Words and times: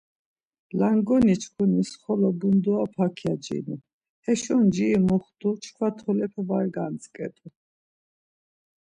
Langoni 0.79 1.35
çkunis 1.41 1.91
xolo 2.01 2.29
bunduroba 2.39 3.05
kyacinu, 3.17 3.75
heşo 4.25 4.57
nciri 4.65 4.99
muxtu 5.07 5.49
çkva 5.63 5.87
tolepe 5.97 6.41
var 6.49 6.65
gantzǩet̆u. 6.73 7.47